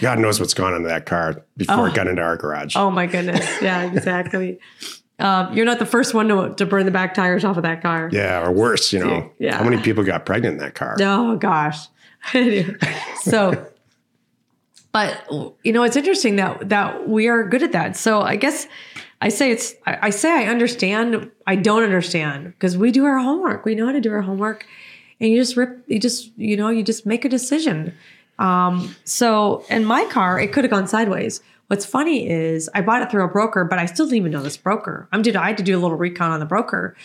God 0.00 0.18
knows 0.18 0.38
what's 0.40 0.54
gone 0.54 0.74
into 0.74 0.88
that 0.88 1.06
car 1.06 1.44
before 1.56 1.88
it 1.88 1.94
got 1.94 2.06
into 2.06 2.22
our 2.22 2.36
garage. 2.36 2.76
oh 2.76 2.90
my 2.90 3.06
goodness 3.06 3.46
yeah 3.62 3.82
exactly 3.92 4.58
um, 5.18 5.52
you're 5.54 5.66
not 5.66 5.78
the 5.78 5.86
first 5.86 6.14
one 6.14 6.26
to, 6.28 6.52
to 6.56 6.66
burn 6.66 6.84
the 6.84 6.90
back 6.90 7.14
tires 7.14 7.44
off 7.44 7.56
of 7.56 7.62
that 7.62 7.80
car 7.80 8.08
Yeah, 8.12 8.44
or 8.44 8.50
worse, 8.50 8.92
you 8.92 8.98
know. 8.98 9.30
Yeah. 9.38 9.56
How 9.56 9.62
many 9.62 9.80
people 9.80 10.02
got 10.02 10.26
pregnant 10.26 10.54
in 10.54 10.58
that 10.58 10.74
car? 10.74 10.96
Oh 11.00 11.36
gosh. 11.36 11.86
so 13.22 13.66
but 14.90 15.26
you 15.62 15.72
know 15.72 15.82
it's 15.84 15.96
interesting 15.96 16.36
that 16.36 16.68
that 16.68 17.08
we 17.08 17.28
are 17.28 17.46
good 17.48 17.62
at 17.62 17.72
that. 17.72 17.96
So 17.96 18.20
I 18.22 18.36
guess 18.36 18.66
I 19.20 19.28
say 19.28 19.50
it's 19.52 19.74
I, 19.86 19.98
I 20.02 20.10
say 20.10 20.30
I 20.30 20.44
understand, 20.48 21.30
I 21.46 21.56
don't 21.56 21.82
understand 21.82 22.46
because 22.46 22.76
we 22.76 22.90
do 22.90 23.04
our 23.04 23.18
homework. 23.18 23.64
We 23.64 23.74
know 23.74 23.86
how 23.86 23.92
to 23.92 24.00
do 24.00 24.12
our 24.12 24.22
homework. 24.22 24.66
And 25.20 25.30
you 25.30 25.36
just 25.38 25.56
rip 25.56 25.84
you 25.86 25.98
just, 26.00 26.32
you 26.36 26.56
know, 26.56 26.68
you 26.68 26.82
just 26.82 27.06
make 27.06 27.24
a 27.24 27.28
decision. 27.28 27.94
Um, 28.42 28.94
so 29.04 29.64
in 29.70 29.84
my 29.84 30.04
car, 30.06 30.40
it 30.40 30.52
could 30.52 30.64
have 30.64 30.70
gone 30.70 30.86
sideways. 30.86 31.40
What's 31.68 31.86
funny 31.86 32.28
is 32.28 32.68
I 32.74 32.80
bought 32.82 33.02
it 33.02 33.10
through 33.10 33.24
a 33.24 33.28
broker, 33.28 33.64
but 33.64 33.78
I 33.78 33.86
still 33.86 34.04
didn't 34.06 34.18
even 34.18 34.32
know 34.32 34.42
this 34.42 34.56
broker. 34.56 35.08
I'm 35.12 35.22
did 35.22 35.36
I 35.36 35.46
had 35.46 35.56
to 35.58 35.62
do 35.62 35.78
a 35.78 35.80
little 35.80 35.96
recon 35.96 36.30
on 36.32 36.40
the 36.40 36.46
broker. 36.46 36.96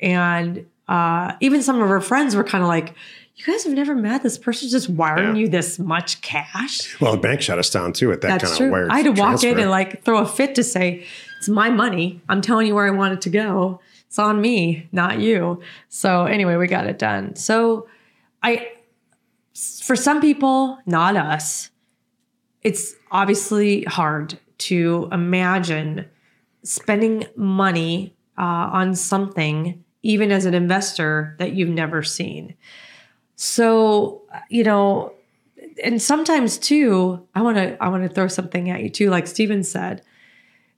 And 0.00 0.66
uh, 0.88 1.34
even 1.40 1.62
some 1.62 1.80
of 1.80 1.88
her 1.88 2.00
friends 2.00 2.34
were 2.34 2.44
kind 2.44 2.62
of 2.64 2.68
like, 2.68 2.94
you 3.36 3.44
guys 3.44 3.64
have 3.64 3.74
never 3.74 3.94
met 3.94 4.22
this 4.22 4.38
person 4.38 4.68
just 4.70 4.88
wiring 4.88 5.36
Yeah. 5.36 5.42
you 5.42 5.48
this 5.48 5.78
much 5.78 6.22
cash. 6.22 6.98
Well, 7.00 7.12
the 7.12 7.18
bank 7.18 7.42
shut 7.42 7.58
us 7.58 7.68
down 7.70 7.92
too 7.92 8.10
at 8.10 8.22
that 8.22 8.40
That's 8.40 8.44
kind 8.44 8.56
true. 8.56 8.66
of 8.68 8.72
wire 8.72 8.88
I 8.90 8.96
had 9.02 9.14
to 9.14 9.20
walk 9.22 9.44
in 9.44 9.58
and 9.60 9.70
like 9.70 10.02
throw 10.04 10.18
a 10.18 10.26
fit 10.26 10.54
to 10.54 10.64
say, 10.64 11.04
it's 11.38 11.48
my 11.48 11.68
money. 11.68 12.20
I'm 12.30 12.40
telling 12.40 12.66
you 12.66 12.74
where 12.74 12.86
I 12.86 12.90
want 12.90 13.12
it 13.12 13.20
to 13.22 13.30
go. 13.30 13.80
It's 14.08 14.18
on 14.18 14.40
me, 14.40 14.88
not 14.90 15.18
you. 15.20 15.60
So 15.90 16.24
anyway, 16.24 16.56
we 16.56 16.66
got 16.66 16.86
it 16.86 16.98
done. 16.98 17.36
So 17.36 17.86
I, 18.42 18.70
for 19.56 19.96
some 19.96 20.20
people, 20.20 20.78
not 20.86 21.16
us, 21.16 21.70
it's 22.62 22.94
obviously 23.10 23.84
hard 23.84 24.38
to 24.58 25.08
imagine 25.12 26.06
spending 26.62 27.26
money 27.36 28.14
uh, 28.36 28.68
on 28.72 28.94
something, 28.94 29.82
even 30.02 30.30
as 30.30 30.44
an 30.44 30.54
investor, 30.54 31.36
that 31.38 31.52
you've 31.52 31.70
never 31.70 32.02
seen. 32.02 32.54
So, 33.36 34.22
you 34.50 34.64
know, 34.64 35.12
and 35.82 36.00
sometimes 36.00 36.58
too, 36.58 37.26
I 37.34 37.42
want 37.42 37.56
to 37.56 37.82
I 37.82 37.88
want 37.88 38.02
to 38.02 38.14
throw 38.14 38.28
something 38.28 38.70
at 38.70 38.82
you 38.82 38.90
too, 38.90 39.10
like 39.10 39.26
Steven 39.26 39.62
said. 39.62 40.02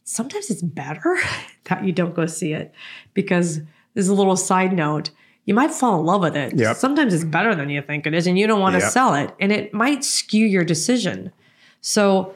Sometimes 0.04 0.50
it's 0.50 0.62
better 0.62 1.18
that 1.64 1.84
you 1.84 1.92
don't 1.92 2.14
go 2.14 2.26
see 2.26 2.52
it 2.52 2.72
because 3.14 3.60
there's 3.94 4.08
a 4.08 4.14
little 4.14 4.36
side 4.36 4.72
note. 4.72 5.10
You 5.48 5.54
might 5.54 5.70
fall 5.70 5.98
in 5.98 6.04
love 6.04 6.20
with 6.20 6.36
it. 6.36 6.54
Yep. 6.58 6.76
Sometimes 6.76 7.14
it's 7.14 7.24
better 7.24 7.54
than 7.54 7.70
you 7.70 7.80
think 7.80 8.06
it 8.06 8.12
is, 8.12 8.26
and 8.26 8.38
you 8.38 8.46
don't 8.46 8.60
want 8.60 8.74
to 8.74 8.80
Yep. 8.80 8.90
sell 8.90 9.14
it, 9.14 9.34
and 9.40 9.50
it 9.50 9.72
might 9.72 10.04
skew 10.04 10.44
your 10.44 10.62
decision. 10.62 11.32
So, 11.80 12.34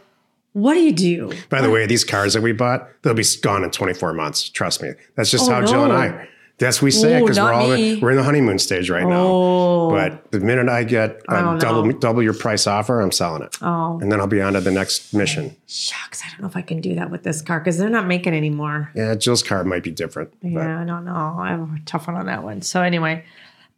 what 0.55 0.73
do 0.73 0.81
you 0.81 0.93
do? 0.93 1.31
By 1.51 1.61
the 1.61 1.69
way, 1.69 1.85
these 1.85 2.05
cars 2.05 2.33
that 2.33 2.41
we 2.43 2.53
bought, 2.53 2.89
they'll 3.03 3.13
be 3.13 3.25
gone 3.43 3.65
in 3.65 3.71
24 3.71 4.15
months. 4.15 4.49
Trust 4.49 4.83
me. 4.83 4.93
That's 5.15 5.31
just 5.31 5.47
Oh, 5.51 5.53
how 5.53 5.61
Jill 5.67 5.85
and 5.85 5.93
no. 5.93 5.99
I. 5.99 6.29
That's 6.63 6.79
what 6.79 6.85
we 6.87 6.91
say 6.93 7.21
because 7.21 7.39
we're 7.41 7.53
all 7.53 7.73
in, 7.73 8.01
we're 8.01 8.11
in 8.13 8.17
the 8.17 8.23
honeymoon 8.23 8.59
stage 8.59 8.89
right 8.89 9.05
now. 9.07 9.25
Oh, 9.27 9.91
But 9.91 10.31
the 10.31 10.41
minute 10.41 10.69
I 10.69 10.85
get 10.85 11.21
I 11.29 11.41
a 11.41 11.43
don't 11.43 11.59
double 11.61 11.85
know. 11.87 11.93
double 11.99 12.23
your 12.23 12.35
price 12.35 12.67
offer, 12.67 13.01
I'm 13.01 13.11
selling 13.11 13.43
it, 13.43 13.57
oh, 13.63 13.99
and 14.01 14.13
then 14.13 14.21
I'll 14.21 14.27
be 14.29 14.41
on 14.41 14.53
to 14.53 14.61
the 14.61 14.71
next 14.71 15.13
mission. 15.13 15.57
shucks! 15.67 16.23
I 16.25 16.31
don't 16.31 16.41
know 16.43 16.47
if 16.47 16.57
I 16.57 16.63
can 16.63 16.81
do 16.81 16.95
that 16.95 17.11
with 17.11 17.25
this 17.25 17.43
car 17.43 17.59
because 17.59 17.79
they're 17.79 17.91
not 17.91 18.07
making 18.07 18.33
anymore. 18.35 18.91
Yeah, 18.95 19.15
Jill's 19.17 19.43
car 19.43 19.65
might 19.65 19.83
be 19.83 19.91
different. 19.91 20.33
but- 20.41 20.49
Yeah, 20.51 20.81
I 20.81 20.85
don't 20.85 21.05
know. 21.05 21.37
I 21.39 21.49
have 21.51 21.61
a 21.61 21.81
tough 21.85 22.07
one 22.07 22.17
on 22.17 22.27
that 22.27 22.43
one. 22.45 22.63
So 22.63 22.81
anyway, 22.83 23.25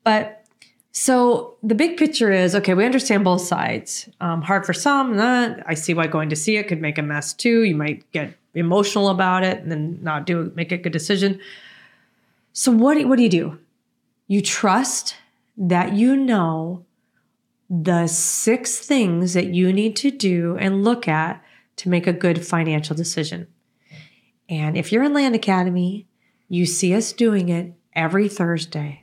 but 0.04 0.44
so 0.92 1.54
the 1.62 1.74
big 1.74 1.96
picture 1.96 2.30
is 2.30 2.54
okay. 2.54 2.74
We 2.74 2.84
understand 2.84 3.24
both 3.24 3.40
sides. 3.40 4.08
Um, 4.20 4.42
hard 4.42 4.64
for 4.66 4.72
some. 4.74 5.16
Not. 5.16 5.58
I 5.66 5.74
see 5.74 5.94
why 5.94 6.06
going 6.06 6.28
to 6.28 6.36
see 6.36 6.56
it 6.56 6.68
could 6.68 6.80
make 6.80 6.98
a 6.98 7.02
mess 7.02 7.32
too. 7.32 7.62
You 7.62 7.74
might 7.74 8.04
get 8.12 8.34
emotional 8.54 9.08
about 9.08 9.42
it 9.42 9.58
and 9.58 9.72
then 9.72 9.98
not 10.02 10.26
do 10.26 10.52
make 10.54 10.70
a 10.70 10.76
good 10.76 10.92
decision. 10.92 11.40
So 12.54 12.70
what 12.70 12.94
do, 12.96 13.06
what 13.08 13.16
do 13.16 13.24
you 13.24 13.28
do? 13.28 13.58
You 14.28 14.40
trust 14.40 15.16
that 15.56 15.92
you 15.92 16.16
know 16.16 16.86
the 17.68 18.06
six 18.06 18.78
things 18.78 19.34
that 19.34 19.46
you 19.46 19.72
need 19.72 19.96
to 19.96 20.10
do 20.12 20.56
and 20.58 20.84
look 20.84 21.08
at 21.08 21.42
to 21.76 21.88
make 21.88 22.06
a 22.06 22.12
good 22.12 22.46
financial 22.46 22.94
decision. 22.94 23.48
And 24.48 24.76
if 24.76 24.92
you're 24.92 25.02
in 25.02 25.12
Land 25.12 25.34
Academy, 25.34 26.06
you 26.48 26.64
see 26.64 26.94
us 26.94 27.12
doing 27.12 27.48
it 27.48 27.72
every 27.92 28.28
Thursday. 28.28 29.02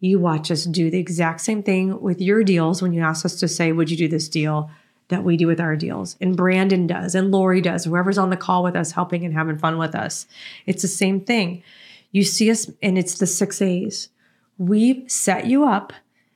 You 0.00 0.18
watch 0.18 0.50
us 0.50 0.64
do 0.64 0.90
the 0.90 0.98
exact 0.98 1.42
same 1.42 1.62
thing 1.62 2.00
with 2.00 2.22
your 2.22 2.42
deals 2.44 2.80
when 2.80 2.94
you 2.94 3.02
ask 3.02 3.26
us 3.26 3.36
to 3.40 3.48
say, 3.48 3.72
Would 3.72 3.90
you 3.90 3.96
do 3.96 4.08
this 4.08 4.28
deal? 4.28 4.70
That 5.08 5.22
we 5.22 5.36
do 5.36 5.46
with 5.46 5.60
our 5.60 5.76
deals. 5.76 6.16
And 6.20 6.36
Brandon 6.36 6.86
does, 6.86 7.14
and 7.14 7.30
Lori 7.30 7.60
does, 7.60 7.84
whoever's 7.84 8.18
on 8.18 8.30
the 8.30 8.36
call 8.36 8.64
with 8.64 8.74
us, 8.74 8.90
helping 8.90 9.24
and 9.24 9.32
having 9.32 9.58
fun 9.58 9.78
with 9.78 9.94
us. 9.94 10.26
It's 10.64 10.82
the 10.82 10.88
same 10.88 11.20
thing. 11.20 11.62
You 12.16 12.24
see 12.24 12.50
us, 12.50 12.70
and 12.82 12.96
it's 12.96 13.18
the 13.18 13.26
six 13.26 13.60
A's. 13.60 14.08
We've 14.56 15.04
set 15.06 15.44
you 15.44 15.66
up 15.68 15.92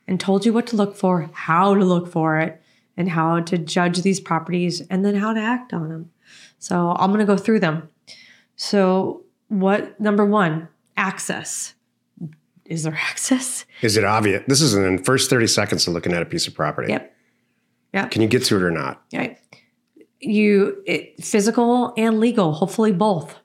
and 0.07 0.21
told 0.21 0.45
you 0.45 0.53
what 0.53 0.67
to 0.67 0.77
look 0.77 0.95
for, 0.95 1.31
how 1.33 1.75
to 1.75 1.83
look 1.83 2.07
for 2.07 2.39
it, 2.39 2.61
and 2.99 3.09
how 3.09 3.41
to 3.41 3.57
judge 3.57 4.03
these 4.03 4.21
properties, 4.21 4.83
and 4.91 5.07
then 5.07 5.15
how 5.15 5.33
to 5.33 5.41
act 5.41 5.73
on 5.73 5.89
them. 5.89 6.11
So 6.59 6.95
I'm 6.99 7.09
going 7.09 7.21
to 7.21 7.25
go 7.25 7.39
through 7.39 7.61
them. 7.61 7.89
So, 8.57 9.23
what 9.49 9.99
number 9.99 10.27
one, 10.27 10.69
access. 10.99 11.73
Is 12.67 12.83
there 12.83 13.01
access? 13.11 13.65
Is 13.81 13.97
it 13.97 14.05
obvious? 14.05 14.45
This 14.47 14.61
is 14.61 14.75
in 14.75 14.97
the 14.97 15.03
first 15.03 15.31
30 15.31 15.47
seconds 15.47 15.89
of 15.89 15.95
looking 15.95 16.13
at 16.13 16.21
a 16.21 16.27
piece 16.27 16.47
of 16.47 16.53
property. 16.53 16.93
Yep. 16.93 17.17
Yep. 17.95 18.11
Can 18.11 18.21
you 18.21 18.29
get 18.29 18.45
to 18.45 18.57
it 18.57 18.63
or 18.63 18.71
not? 18.71 19.03
Right. 19.15 19.39
You 20.19 20.83
it, 20.85 21.25
physical 21.25 21.95
and 21.97 22.21
legal, 22.21 22.53
hopefully 22.53 22.93
both. 22.93 23.39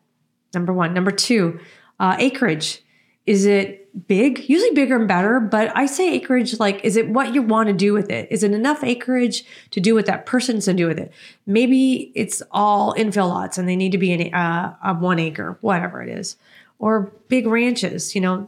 Number 0.53 0.73
one. 0.73 0.93
Number 0.93 1.11
two, 1.11 1.61
uh, 1.99 2.15
acreage. 2.19 2.83
Is 3.25 3.45
it 3.45 4.07
big? 4.07 4.47
Usually 4.47 4.71
bigger 4.71 4.97
and 4.97 5.07
better, 5.07 5.39
but 5.39 5.75
I 5.75 5.87
say 5.87 6.13
acreage 6.13 6.59
like, 6.59 6.83
is 6.83 6.95
it 6.95 7.09
what 7.09 7.33
you 7.33 7.41
want 7.41 7.67
to 7.67 7.73
do 7.73 7.93
with 7.93 8.11
it? 8.11 8.27
Is 8.29 8.43
it 8.43 8.51
enough 8.51 8.83
acreage 8.83 9.43
to 9.71 9.79
do 9.79 9.95
what 9.95 10.05
that 10.05 10.25
person's 10.25 10.65
to 10.65 10.73
do 10.73 10.87
with 10.87 10.99
it? 10.99 11.11
Maybe 11.47 12.11
it's 12.13 12.43
all 12.51 12.93
infill 12.93 13.29
lots 13.29 13.57
and 13.57 13.67
they 13.67 13.75
need 13.75 13.93
to 13.93 13.97
be 13.97 14.11
in 14.11 14.33
uh, 14.33 14.75
a 14.83 14.93
one 14.93 15.17
acre, 15.17 15.57
whatever 15.61 16.03
it 16.03 16.09
is, 16.09 16.37
or 16.77 17.13
big 17.27 17.47
ranches. 17.47 18.13
You 18.13 18.21
know, 18.21 18.45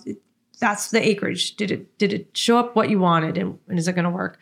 that's 0.59 0.91
the 0.91 1.05
acreage. 1.05 1.55
Did 1.55 1.71
it 1.71 1.97
did 1.97 2.13
it 2.13 2.37
show 2.37 2.57
up 2.57 2.75
what 2.75 2.89
you 2.89 2.99
wanted, 2.99 3.37
and, 3.37 3.57
and 3.67 3.79
is 3.79 3.87
it 3.87 3.93
going 3.93 4.05
to 4.05 4.11
work? 4.11 4.39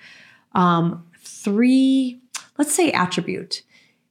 Um, 0.53 1.05
three, 1.19 2.19
let's 2.57 2.74
say 2.74 2.91
attribute 2.91 3.63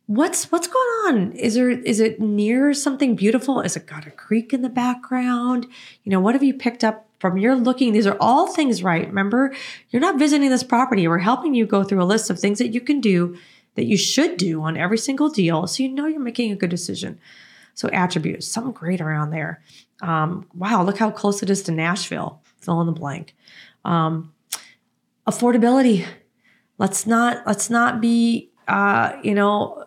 what's 0.06 0.50
what's 0.52 0.68
going 0.68 0.87
on? 1.06 1.32
Is 1.32 1.54
there 1.54 1.70
is 1.70 2.00
it 2.00 2.20
near 2.20 2.75
something 2.75 3.16
beautiful? 3.16 3.61
Is 3.61 3.76
it 3.76 3.87
got 3.87 4.06
a 4.06 4.11
creek 4.11 4.52
in 4.52 4.62
the 4.62 4.68
background? 4.68 5.66
You 6.02 6.11
know 6.11 6.20
what 6.20 6.34
have 6.34 6.42
you 6.42 6.54
picked 6.54 6.84
up 6.84 7.08
from 7.18 7.38
your 7.38 7.54
looking? 7.54 7.92
These 7.92 8.06
are 8.06 8.16
all 8.20 8.52
things 8.52 8.82
right? 8.82 9.06
Remember 9.06 9.54
you're 9.90 10.00
not 10.00 10.18
visiting 10.18 10.50
this 10.50 10.62
property. 10.62 11.08
We're 11.08 11.18
helping 11.18 11.54
you 11.54 11.66
go 11.66 11.84
through 11.84 12.02
a 12.02 12.04
list 12.04 12.30
of 12.30 12.38
things 12.38 12.58
that 12.58 12.68
you 12.68 12.80
can 12.80 13.00
do 13.00 13.37
that 13.76 13.87
you 13.87 13.96
should 13.96 14.37
do 14.37 14.62
on 14.62 14.76
every 14.76 14.99
single 14.99 15.28
deal 15.28 15.66
so 15.66 15.82
you 15.82 15.88
know 15.88 16.06
you're 16.06 16.20
making 16.20 16.52
a 16.52 16.56
good 16.56 16.70
decision. 16.70 17.18
So 17.75 17.88
attributes 17.88 18.46
something 18.46 18.73
great 18.73 19.00
around 19.00 19.30
there. 19.30 19.62
Um, 20.02 20.46
wow 20.54 20.82
look 20.82 20.99
how 20.99 21.11
close 21.11 21.42
it 21.42 21.50
is 21.50 21.62
to 21.62 21.73
nashville. 21.73 22.42
Fill 22.58 22.80
in 22.80 22.87
the 22.87 22.92
blank. 22.92 23.34
Um, 23.84 24.32
affordability. 25.26 26.06
Let's 26.76 27.06
not 27.06 27.46
let's 27.46 27.70
not 27.70 28.00
be 28.00 28.50
uh, 28.68 29.16
you 29.23 29.34
know 29.34 29.83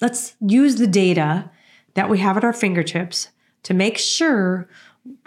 let's 0.00 0.36
use 0.40 0.76
the 0.76 0.86
data 0.86 1.50
that 1.94 2.10
we 2.10 2.18
have 2.18 2.36
at 2.36 2.44
our 2.44 2.52
fingertips 2.52 3.28
to 3.62 3.74
make 3.74 3.98
sure 3.98 4.68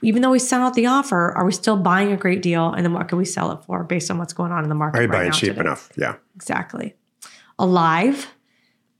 even 0.01 0.21
though 0.21 0.31
we 0.31 0.39
sent 0.39 0.63
out 0.63 0.73
the 0.73 0.87
offer, 0.87 1.31
are 1.37 1.45
we 1.45 1.51
still 1.51 1.77
buying 1.77 2.11
a 2.11 2.17
great 2.17 2.41
deal? 2.41 2.73
And 2.73 2.83
then 2.83 2.93
what 2.93 3.07
can 3.07 3.17
we 3.17 3.25
sell 3.25 3.51
it 3.51 3.63
for 3.63 3.83
based 3.83 4.09
on 4.09 4.17
what's 4.17 4.33
going 4.33 4.51
on 4.51 4.63
in 4.63 4.69
the 4.69 4.75
market? 4.75 4.99
Are 4.99 5.03
you 5.03 5.09
right 5.09 5.19
buying 5.19 5.31
cheap 5.31 5.49
today? 5.49 5.61
enough? 5.61 5.91
Yeah. 5.95 6.15
Exactly. 6.35 6.95
Alive. 7.59 8.27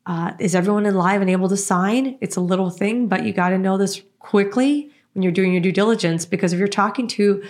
Uh, 0.06 0.34
is 0.40 0.56
everyone 0.56 0.86
alive 0.86 1.22
and 1.22 1.30
able 1.30 1.50
to 1.50 1.58
sign? 1.58 2.18
It's 2.22 2.36
a 2.36 2.42
little 2.42 2.70
thing, 2.70 3.08
but 3.08 3.26
you 3.26 3.34
got 3.34 3.50
to 3.50 3.58
know 3.58 3.78
this 3.78 4.02
quickly 4.20 4.92
when 5.14 5.24
you're 5.24 5.32
doing 5.32 5.52
your 5.52 5.62
due 5.62 5.72
diligence 5.72 6.26
because 6.26 6.54
if 6.54 6.60
you're 6.60 6.68
talking 6.68 7.08
to 7.08 7.44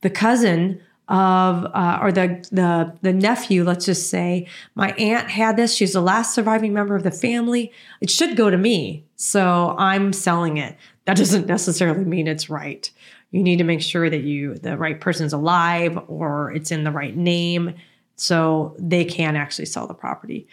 the 0.00 0.10
cousin 0.10 0.80
of 1.10 1.64
uh, 1.74 1.98
or 2.00 2.12
the 2.12 2.48
the 2.52 2.96
the 3.02 3.12
nephew 3.12 3.64
let's 3.64 3.84
just 3.84 4.08
say 4.08 4.46
my 4.74 4.92
aunt 4.92 5.28
had 5.28 5.56
this. 5.56 5.74
She's 5.74 5.92
the 5.92 6.00
last 6.00 6.34
surviving 6.34 6.72
member 6.72 6.94
of 6.94 7.02
the 7.02 7.10
family. 7.10 7.72
It 8.00 8.08
should 8.08 8.36
go 8.36 8.48
to 8.48 8.56
me 8.56 9.04
so 9.16 9.74
i'm 9.76 10.14
selling 10.14 10.56
it. 10.56 10.76
That 11.04 11.18
doesn't 11.18 11.46
necessarily 11.46 12.04
mean 12.04 12.26
it's 12.26 12.48
right. 12.48 12.90
You 13.32 13.42
need 13.42 13.58
to 13.58 13.64
make 13.64 13.82
sure 13.82 14.08
that 14.08 14.22
you 14.22 14.54
the 14.54 14.76
right 14.78 15.00
person's 15.00 15.32
alive 15.32 15.98
or 16.08 16.52
it's 16.52 16.70
in 16.70 16.84
the 16.84 16.90
right 16.90 17.16
name 17.16 17.74
so 18.16 18.76
they 18.78 19.04
can 19.04 19.34
actually 19.34 19.66
sell 19.66 19.86
the 19.86 19.94
property. 19.94 20.46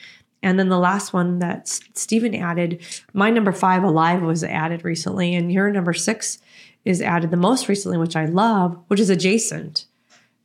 And 0.43 0.59
then 0.59 0.69
the 0.69 0.79
last 0.79 1.13
one 1.13 1.39
that 1.39 1.67
Steven 1.67 2.35
added, 2.35 2.81
my 3.13 3.29
number 3.29 3.51
five 3.51 3.83
alive 3.83 4.21
was 4.21 4.43
added 4.43 4.85
recently, 4.85 5.33
and 5.33 5.51
your 5.51 5.71
number 5.71 5.93
six 5.93 6.37
is 6.85 7.01
added 7.01 7.31
the 7.31 7.37
most 7.37 7.67
recently, 7.67 7.97
which 7.97 8.15
I 8.15 8.25
love, 8.25 8.77
which 8.87 8.99
is 8.99 9.09
adjacent. 9.09 9.86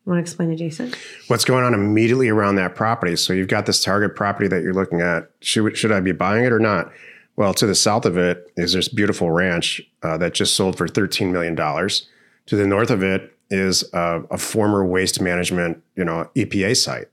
Want 0.04 0.18
to 0.18 0.20
explain 0.20 0.50
to 0.50 0.56
Jason? 0.56 0.92
What's 1.28 1.44
going 1.44 1.64
on 1.64 1.74
immediately 1.74 2.28
around 2.28 2.56
that 2.56 2.74
property? 2.74 3.14
So 3.14 3.32
you've 3.32 3.48
got 3.48 3.66
this 3.66 3.82
target 3.82 4.16
property 4.16 4.48
that 4.48 4.62
you're 4.62 4.74
looking 4.74 5.00
at. 5.00 5.30
Should 5.40 5.76
should 5.76 5.92
I 5.92 6.00
be 6.00 6.12
buying 6.12 6.44
it 6.44 6.52
or 6.52 6.58
not? 6.58 6.92
Well, 7.36 7.54
to 7.54 7.66
the 7.66 7.74
south 7.74 8.04
of 8.04 8.18
it 8.18 8.52
is 8.56 8.72
this 8.72 8.88
beautiful 8.88 9.30
ranch 9.30 9.80
uh, 10.02 10.18
that 10.18 10.34
just 10.34 10.54
sold 10.54 10.76
for 10.76 10.86
$13 10.86 11.30
million. 11.32 11.56
To 11.56 12.56
the 12.56 12.66
north 12.66 12.90
of 12.90 13.02
it 13.02 13.34
is 13.48 13.84
a, 13.92 14.22
a 14.30 14.38
former 14.38 14.84
waste 14.84 15.20
management, 15.20 15.82
you 15.96 16.04
know, 16.04 16.28
EPA 16.36 16.76
site. 16.76 17.08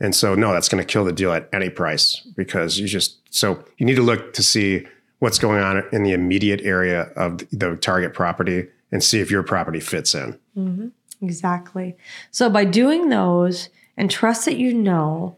And 0.00 0.14
so, 0.14 0.34
no, 0.34 0.52
that's 0.52 0.68
going 0.68 0.82
to 0.82 0.90
kill 0.90 1.04
the 1.04 1.12
deal 1.12 1.32
at 1.32 1.48
any 1.52 1.68
price 1.68 2.20
because 2.36 2.78
you 2.78 2.86
just, 2.86 3.18
so 3.30 3.62
you 3.76 3.86
need 3.86 3.96
to 3.96 4.02
look 4.02 4.32
to 4.34 4.42
see 4.42 4.86
what's 5.18 5.38
going 5.38 5.62
on 5.62 5.84
in 5.92 6.02
the 6.02 6.12
immediate 6.12 6.62
area 6.62 7.02
of 7.16 7.38
the 7.50 7.76
target 7.76 8.14
property 8.14 8.66
and 8.90 9.04
see 9.04 9.20
if 9.20 9.30
your 9.30 9.42
property 9.42 9.80
fits 9.80 10.14
in. 10.14 10.38
Mm-hmm. 10.56 10.88
Exactly. 11.22 11.96
So 12.30 12.48
by 12.48 12.64
doing 12.64 13.08
those 13.08 13.68
and 13.96 14.10
trust 14.10 14.44
that 14.46 14.56
you 14.56 14.72
know 14.72 15.36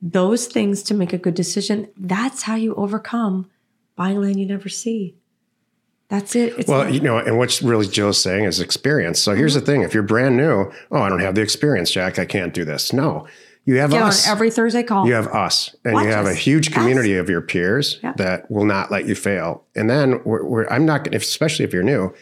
those 0.00 0.46
things 0.46 0.82
to 0.84 0.94
make 0.94 1.12
a 1.12 1.18
good 1.18 1.34
decision, 1.34 1.88
that's 1.96 2.42
how 2.42 2.54
you 2.54 2.74
overcome 2.74 3.50
buying 3.96 4.20
land 4.20 4.38
you 4.38 4.46
never 4.46 4.68
see. 4.68 5.16
That's 6.08 6.34
it. 6.34 6.54
It's 6.56 6.68
well, 6.68 6.88
you 6.88 7.00
know, 7.00 7.18
and 7.18 7.36
what's 7.36 7.60
really 7.60 7.86
Jill's 7.86 8.20
saying 8.20 8.44
is 8.44 8.60
experience. 8.60 9.20
So 9.20 9.34
here's 9.34 9.54
mm-hmm. 9.54 9.60
the 9.60 9.66
thing: 9.66 9.82
if 9.82 9.92
you're 9.92 10.02
brand 10.02 10.38
new, 10.38 10.72
oh, 10.90 11.02
I 11.02 11.10
don't 11.10 11.20
have 11.20 11.34
the 11.34 11.42
experience, 11.42 11.90
Jack. 11.90 12.18
I 12.18 12.24
can't 12.24 12.54
do 12.54 12.64
this. 12.64 12.94
No, 12.94 13.26
you 13.68 13.76
have 13.76 13.90
Get 13.90 14.02
us 14.02 14.26
on 14.26 14.32
every 14.32 14.50
Thursday 14.50 14.82
call. 14.82 15.06
You 15.06 15.12
have 15.12 15.26
us, 15.26 15.76
and 15.84 15.92
Watch 15.92 16.04
you 16.04 16.10
have 16.10 16.24
us. 16.24 16.32
a 16.32 16.34
huge 16.34 16.72
community 16.72 17.18
us. 17.18 17.20
of 17.20 17.28
your 17.28 17.42
peers 17.42 18.00
yeah. 18.02 18.14
that 18.16 18.50
will 18.50 18.64
not 18.64 18.90
let 18.90 19.04
you 19.04 19.14
fail. 19.14 19.62
And 19.76 19.90
then 19.90 20.22
we're, 20.24 20.42
we're, 20.42 20.66
I'm 20.68 20.86
not, 20.86 21.04
going 21.04 21.10
to, 21.10 21.18
especially 21.18 21.66
if 21.66 21.74
you're 21.74 21.82
new, 21.82 22.14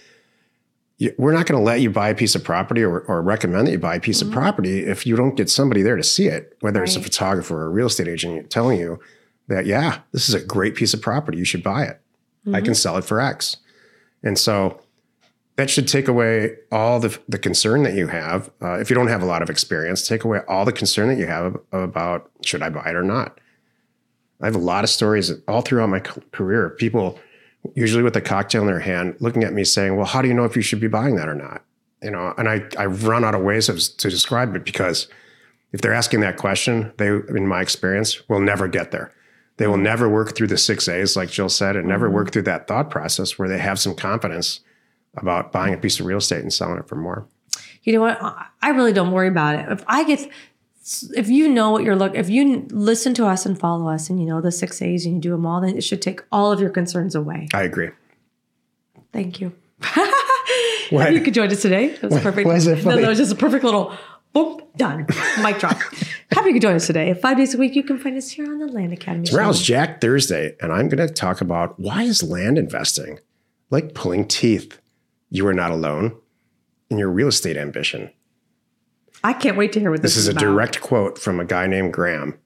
we're 1.19 1.33
not 1.33 1.47
going 1.47 1.59
to 1.59 1.65
let 1.65 1.81
you 1.81 1.91
buy 1.91 2.09
a 2.09 2.15
piece 2.15 2.35
of 2.35 2.43
property 2.43 2.83
or, 2.83 3.01
or 3.01 3.21
recommend 3.21 3.67
that 3.67 3.73
you 3.73 3.79
buy 3.79 3.97
a 3.97 4.01
piece 4.01 4.21
mm-hmm. 4.21 4.29
of 4.29 4.35
property 4.35 4.81
if 4.81 5.07
you 5.07 5.15
don't 5.15 5.37
get 5.37 5.51
somebody 5.51 5.83
there 5.83 5.97
to 5.97 6.03
see 6.03 6.27
it, 6.27 6.57
whether 6.61 6.81
right. 6.81 6.89
it's 6.89 6.97
a 6.97 7.03
photographer 7.03 7.63
or 7.63 7.67
a 7.67 7.71
real 7.71 7.87
estate 7.87 8.09
agent 8.09 8.51
telling 8.51 8.79
you 8.79 8.99
that, 9.49 9.67
yeah, 9.67 10.01
this 10.13 10.29
is 10.29 10.35
a 10.35 10.41
great 10.41 10.75
piece 10.75 10.95
of 10.95 11.03
property. 11.03 11.39
You 11.39 11.45
should 11.45 11.63
buy 11.63 11.85
it. 11.85 12.01
Mm-hmm. 12.41 12.55
I 12.55 12.61
can 12.61 12.69
mm-hmm. 12.69 12.75
sell 12.75 12.97
it 12.97 13.05
for 13.05 13.21
X. 13.21 13.59
And 14.23 14.39
so 14.39 14.81
that 15.57 15.69
should 15.69 15.87
take 15.87 16.09
away 16.09 16.57
all 16.73 16.99
the, 16.99 17.19
the 17.29 17.39
concern 17.39 17.83
that 17.83 17.95
you 17.95 18.07
have. 18.07 18.51
Uh, 18.63 18.79
if 18.79 18.89
you 18.89 18.97
don't 18.97 19.09
have 19.09 19.23
a 19.23 19.27
lot 19.27 19.43
of 19.43 19.51
experience, 19.51 20.07
take 20.07 20.25
away 20.25 20.41
all 20.49 20.65
the 20.65 20.73
concern 20.73 21.09
that 21.09 21.19
you 21.19 21.27
have 21.27 21.57
about 21.73 22.31
should 22.45 22.63
I 22.63 22.71
buy 22.71 22.89
it 22.89 22.95
or 22.95 23.03
not. 23.03 23.39
I 24.41 24.47
have 24.47 24.55
a 24.55 24.59
lot 24.59 24.85
of 24.85 24.91
stories 24.91 25.33
all 25.49 25.63
throughout 25.63 25.89
my 25.89 26.01
career. 26.01 26.71
People 26.71 27.19
usually 27.75 28.03
with 28.03 28.17
a 28.17 28.21
cocktail 28.21 28.63
in 28.63 28.67
their 28.67 28.81
hand, 28.81 29.17
looking 29.21 29.45
at 29.45 29.53
me 29.53 29.65
saying, 29.65 29.97
Well, 29.97 30.07
how 30.07 30.23
do 30.23 30.29
you 30.29 30.35
know 30.35 30.45
if 30.45 30.57
you 30.57 30.63
should 30.63 30.81
be 30.81 30.89
buying 30.89 31.17
that 31.17 31.29
or 31.29 31.35
not? 31.35 31.63
You 32.03 32.11
know, 32.11 32.35
and 32.37 32.49
I, 32.49 32.63
I 32.79 32.87
run 32.87 33.25
out 33.25 33.35
of 33.35 33.43
ways 33.43 33.69
of, 33.69 33.81
to 33.99 34.11
describe 34.11 34.55
it 34.55 34.65
because 34.65 35.09
if 35.73 35.81
they're 35.81 35.95
asking 35.95 36.21
that 36.21 36.37
question, 36.37 36.93
they, 36.99 37.09
in 37.09 37.47
my 37.47 37.61
experience, 37.61 38.29
will 38.29 38.41
never 38.41 38.69
get 38.69 38.91
there. 38.91 39.13
They 39.57 39.67
will 39.67 39.75
mm-hmm. 39.75 39.85
never 39.85 40.09
work 40.09 40.37
through 40.37 40.49
the 40.49 40.59
six 40.59 40.89
A's, 40.89 41.17
like 41.17 41.31
Jill 41.31 41.49
said, 41.49 41.77
and 41.77 41.89
never 41.89 42.07
mm-hmm. 42.07 42.17
work 42.17 42.33
through 42.33 42.43
that 42.43 42.69
thought 42.69 42.91
process 42.91 43.39
where 43.39 43.49
they 43.49 43.59
have 43.59 43.79
some 43.79 43.95
confidence 43.95 44.61
about 45.17 45.53
buying 45.53 45.75
a 45.75 45.79
piece 45.79 45.99
of 45.99 46.07
real 46.07 46.19
estate 46.19 46.43
and 46.43 46.53
selling 46.53 46.79
it 46.79 46.89
for 46.89 46.97
more. 46.97 47.27
You 47.83 47.95
know 47.95 48.01
what? 48.01 48.19
I 48.63 48.71
really 48.71 48.93
don't 48.93 49.13
worry 49.13 49.29
about 49.29 49.55
it. 49.55 49.71
If 49.71 49.85
I 49.87 50.05
get 50.05 50.29
if 51.15 51.29
you 51.29 51.49
know 51.49 51.71
what 51.71 51.83
you're 51.83 51.97
looking, 51.97 52.21
if 52.21 52.31
you 52.31 52.67
listen 52.71 53.13
to 53.15 53.27
us 53.27 53.45
and 53.45 53.59
follow 53.59 53.89
us 53.89 54.09
and 54.09 54.21
you 54.21 54.27
know 54.27 54.41
the 54.41 54.53
six 54.53 54.81
A's 54.81 55.05
and 55.05 55.17
you 55.17 55.21
do 55.21 55.31
them 55.31 55.45
all, 55.45 55.61
then 55.61 55.77
it 55.77 55.83
should 55.83 56.01
take 56.01 56.23
all 56.31 56.53
of 56.53 56.61
your 56.61 56.71
concerns 56.71 57.15
away. 57.15 57.49
I 57.53 57.63
agree. 57.63 57.91
Thank 59.13 59.41
you. 59.41 59.53
What? 60.91 61.13
you 61.13 61.21
could 61.21 61.35
join 61.35 61.51
us 61.51 61.63
today. 61.63 61.89
That 61.89 62.03
was 62.03 62.13
what, 62.13 62.23
perfect. 62.23 62.49
Is 62.49 62.67
it 62.69 62.79
funny? 62.79 62.97
No, 62.97 63.03
that 63.03 63.09
was 63.09 63.19
just 63.19 63.33
a 63.33 63.37
perfect 63.37 63.65
little 63.65 63.93
boom, 64.33 64.61
done. 64.77 65.07
Mic 65.43 65.59
drop. 65.59 65.77
Happy 66.31 66.49
you 66.49 66.53
could 66.53 66.63
join 66.63 66.77
us 66.77 66.87
today. 66.87 67.13
Five 67.15 67.37
days 67.39 67.55
a 67.55 67.59
week, 67.59 67.75
you 67.75 67.83
can 67.83 67.99
find 67.99 68.17
us 68.17 68.31
here 68.31 68.47
on 68.47 68.59
the 68.59 68.67
Land 68.67 68.93
Academy. 68.93 69.27
Tomorrow's 69.27 69.63
Jack 69.63 70.01
Thursday, 70.01 70.55
and 70.61 70.73
I'm 70.73 70.89
going 70.89 71.07
to 71.07 71.13
talk 71.13 71.41
about 71.41 71.79
why 71.81 72.03
is 72.03 72.23
land 72.23 72.59
investing 72.59 73.19
like 73.71 73.95
pulling 73.95 74.29
teeth? 74.29 74.81
You 75.31 75.47
are 75.49 75.55
not 75.55 75.71
alone 75.73 76.17
in 76.89 76.99
your 76.99 77.11
real 77.11 77.29
estate 77.29 77.57
ambition. 77.57 78.11
I 79.27 79.33
can't 79.33 79.57
wait 79.57 79.73
to 79.73 79.81
hear 79.81 79.91
what 79.91 80.03
this, 80.03 80.13
this 80.15 80.19
is. 80.25 80.29
is 80.29 80.35
a 80.37 80.39
direct 80.39 80.81
quote 80.81 81.19
from 81.19 81.41
a 81.41 81.45
guy 81.45 81.67
named 81.67 81.93
Graham. 81.93 82.39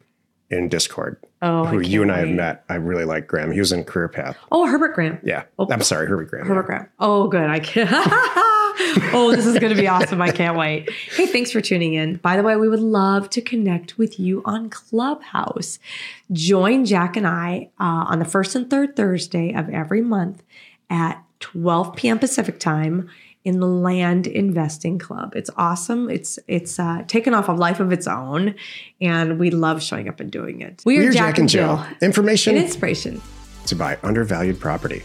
in 0.50 0.68
Discord, 0.68 1.16
Oh, 1.42 1.64
who 1.66 1.78
you 1.80 2.02
and 2.02 2.10
I 2.10 2.18
have 2.18 2.28
wait. 2.28 2.34
met. 2.34 2.64
I 2.68 2.74
really 2.74 3.04
like 3.04 3.26
Graham. 3.26 3.52
He 3.52 3.60
was 3.60 3.70
in 3.72 3.84
Career 3.84 4.08
Path. 4.08 4.36
Oh, 4.50 4.66
Herbert 4.66 4.94
Graham. 4.94 5.18
Yeah. 5.22 5.44
Oh. 5.58 5.68
I'm 5.70 5.82
sorry, 5.82 6.06
Herbie 6.08 6.24
Graham. 6.24 6.46
Herbert 6.46 6.66
Graham. 6.66 6.88
Oh, 6.98 7.28
good. 7.28 7.48
I 7.48 7.60
can't. 7.60 7.88
oh, 9.14 9.32
this 9.34 9.46
is 9.46 9.58
going 9.58 9.74
to 9.74 9.80
be 9.80 9.86
awesome. 9.86 10.20
I 10.20 10.30
can't 10.32 10.56
wait. 10.56 10.90
Hey, 11.14 11.26
thanks 11.26 11.50
for 11.52 11.60
tuning 11.60 11.94
in. 11.94 12.16
By 12.16 12.36
the 12.36 12.42
way, 12.42 12.56
we 12.56 12.68
would 12.68 12.80
love 12.80 13.30
to 13.30 13.40
connect 13.40 13.96
with 13.98 14.18
you 14.18 14.42
on 14.44 14.70
Clubhouse. 14.70 15.78
Join 16.32 16.84
Jack 16.84 17.16
and 17.16 17.26
I 17.26 17.70
uh, 17.78 18.06
on 18.08 18.18
the 18.18 18.24
first 18.24 18.56
and 18.56 18.68
third 18.68 18.96
Thursday 18.96 19.52
of 19.54 19.68
every 19.70 20.00
month 20.02 20.42
at 20.88 21.22
12 21.40 21.94
p.m. 21.94 22.18
Pacific 22.18 22.58
time 22.58 23.08
in 23.44 23.60
the 23.60 23.66
Land 23.66 24.26
Investing 24.26 24.98
Club. 24.98 25.34
It's 25.34 25.50
awesome. 25.56 26.10
It's 26.10 26.38
it's 26.46 26.78
uh, 26.78 27.04
taken 27.06 27.34
off 27.34 27.48
a 27.48 27.52
life 27.52 27.80
of 27.80 27.92
its 27.92 28.06
own, 28.06 28.54
and 29.00 29.38
we 29.38 29.50
love 29.50 29.82
showing 29.82 30.08
up 30.08 30.20
and 30.20 30.30
doing 30.30 30.60
it. 30.60 30.82
We 30.84 30.98
are 30.98 31.04
We're 31.04 31.12
Jack, 31.12 31.38
and 31.38 31.48
Jill. 31.48 31.84
Information 32.02 32.56
An 32.56 32.64
inspiration. 32.64 33.20
to 33.66 33.74
buy 33.74 33.98
undervalued 34.02 34.60
property. 34.60 35.02